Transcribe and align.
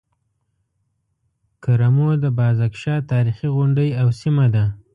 کرمو 1.63 2.09
د 2.23 2.25
بازک 2.39 2.73
شاه 2.81 3.01
تاريخي 3.11 3.47
غونډۍ 3.55 3.89
او 4.01 4.07
سيمه 4.21 4.45
ده. 4.53 4.63